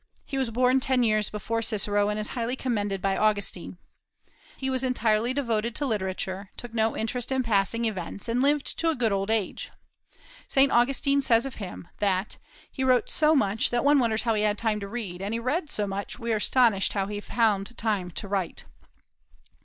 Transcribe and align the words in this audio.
He 0.25 0.39
was 0.39 0.49
born 0.49 0.79
ten 0.79 1.03
years 1.03 1.29
before 1.29 1.61
Cicero, 1.61 2.09
and 2.09 2.19
is 2.19 2.29
highly 2.29 2.55
commended 2.55 3.03
by 3.03 3.15
Augustine. 3.15 3.77
He 4.57 4.67
was 4.67 4.83
entirely 4.83 5.31
devoted 5.31 5.75
to 5.75 5.85
literature, 5.85 6.49
took 6.57 6.73
no 6.73 6.97
interest 6.97 7.31
in 7.31 7.43
passing 7.43 7.85
events, 7.85 8.27
and 8.27 8.41
lived 8.41 8.65
to 8.79 8.89
a 8.89 8.95
good 8.95 9.11
old 9.11 9.29
age. 9.29 9.69
Saint 10.47 10.71
Augustine 10.71 11.21
says 11.21 11.45
of 11.45 11.57
him 11.61 11.87
that 11.99 12.37
"he 12.71 12.83
wrote 12.83 13.11
so 13.11 13.35
much 13.35 13.69
that 13.69 13.85
one 13.85 13.99
wonders 13.99 14.23
how 14.23 14.33
he 14.33 14.41
had 14.41 14.57
time 14.57 14.79
to 14.79 14.87
read; 14.87 15.21
and 15.21 15.35
he 15.35 15.39
read 15.39 15.69
so 15.69 15.85
much, 15.85 16.17
we 16.17 16.33
are 16.33 16.37
astonished 16.37 16.93
how 16.93 17.05
he 17.05 17.21
found 17.21 17.77
time 17.77 18.09
to 18.09 18.27
write." 18.27 18.65